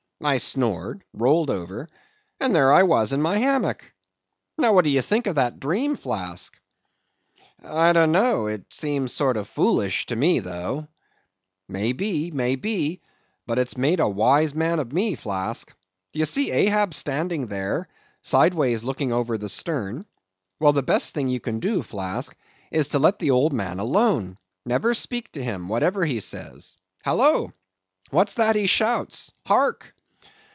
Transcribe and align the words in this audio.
I 0.23 0.37
snored; 0.37 1.03
rolled 1.13 1.49
over; 1.49 1.89
and 2.39 2.53
there 2.55 2.71
I 2.71 2.83
was 2.83 3.11
in 3.11 3.23
my 3.23 3.39
hammock! 3.39 3.91
Now, 4.55 4.71
what 4.71 4.83
do 4.85 4.91
you 4.91 5.01
think 5.01 5.25
of 5.25 5.33
that 5.33 5.59
dream, 5.59 5.95
Flask?" 5.95 6.55
"I 7.63 7.91
don't 7.91 8.11
know; 8.11 8.45
it 8.45 8.65
seems 8.69 9.11
a 9.13 9.15
sort 9.15 9.35
of 9.35 9.47
foolish 9.47 10.05
to 10.05 10.15
me, 10.15 10.37
tho.'" 10.37 10.87
"May 11.67 11.93
be; 11.93 12.29
may 12.29 12.55
be. 12.55 13.01
But 13.47 13.57
it's 13.57 13.75
made 13.75 13.99
a 13.99 14.07
wise 14.07 14.53
man 14.53 14.77
of 14.77 14.93
me, 14.93 15.15
Flask. 15.15 15.73
D'ye 16.13 16.25
see 16.25 16.51
Ahab 16.51 16.93
standing 16.93 17.47
there, 17.47 17.87
sideways 18.21 18.83
looking 18.83 19.11
over 19.11 19.39
the 19.39 19.49
stern? 19.49 20.05
Well, 20.59 20.71
the 20.71 20.83
best 20.83 21.15
thing 21.15 21.29
you 21.29 21.39
can 21.39 21.59
do, 21.59 21.81
Flask, 21.81 22.37
is 22.69 22.89
to 22.89 22.99
let 22.99 23.17
the 23.17 23.31
old 23.31 23.53
man 23.53 23.79
alone; 23.79 24.37
never 24.67 24.93
speak 24.93 25.31
to 25.31 25.43
him, 25.43 25.67
whatever 25.67 26.05
he 26.05 26.19
says. 26.19 26.77
Halloa! 27.03 27.49
What's 28.11 28.35
that 28.35 28.55
he 28.55 28.67
shouts? 28.67 29.33
Hark!" 29.47 29.95